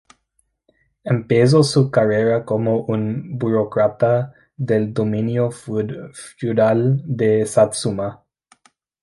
Empezó 1.03 1.61
su 1.61 1.91
carrera 1.91 2.43
como 2.43 2.83
un 2.85 3.37
burócrata 3.37 4.33
del 4.57 4.95
dominio 4.95 5.51
feudal 5.51 7.03
de 7.05 7.45
Satsuma. 7.45 8.25